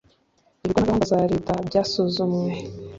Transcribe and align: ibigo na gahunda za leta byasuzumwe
ibigo 0.63 0.79
na 0.79 0.87
gahunda 0.87 1.09
za 1.11 1.19
leta 1.31 1.53
byasuzumwe 1.67 2.49